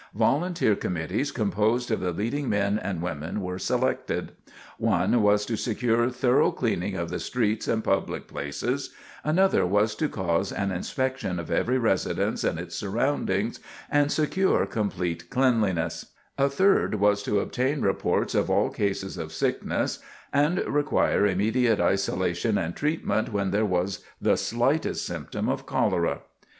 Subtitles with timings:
[0.15, 4.31] Volunteer committees composed of the leading men and women were selected.
[4.79, 10.09] One was to secure thorough cleaning of the streets and public places; another was to
[10.09, 13.59] cause an inspection of every residence and its surroundings
[13.91, 19.99] and secure complete cleanliness; a third was to obtain reports of all cases of sickness
[20.33, 26.21] and require immediate isolation and treatment when there was the slightest symptom of cholera.